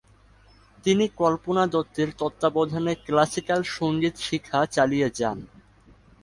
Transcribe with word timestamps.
তিনি 0.83 1.05
কল্পনা 1.15 1.63
দত্তের 1.67 2.09
তত্ত্বাবধানে 2.17 2.93
ক্লাসিকাল 3.05 3.61
সঙ্গীত 3.77 4.15
শিখা 4.19 4.59
চালিয়ে 4.65 5.07
যান। 5.15 5.37